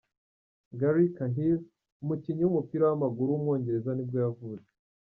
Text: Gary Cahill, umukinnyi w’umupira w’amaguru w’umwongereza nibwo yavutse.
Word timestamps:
Gary 0.79 1.07
Cahill, 1.15 1.57
umukinnyi 2.03 2.41
w’umupira 2.43 2.83
w’amaguru 2.85 3.29
w’umwongereza 3.31 3.91
nibwo 3.93 4.17
yavutse. 4.25 4.71